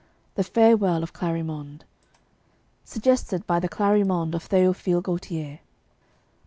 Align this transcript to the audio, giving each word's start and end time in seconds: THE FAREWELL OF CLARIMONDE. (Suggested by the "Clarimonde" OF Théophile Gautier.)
THE 0.33 0.43
FAREWELL 0.43 1.03
OF 1.03 1.13
CLARIMONDE. 1.13 1.83
(Suggested 2.83 3.45
by 3.45 3.59
the 3.59 3.69
"Clarimonde" 3.69 4.33
OF 4.33 4.49
Théophile 4.49 5.03
Gautier.) 5.03 5.59